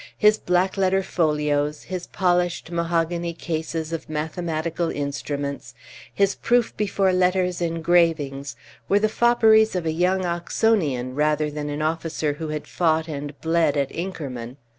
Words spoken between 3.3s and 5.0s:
cases of mathematical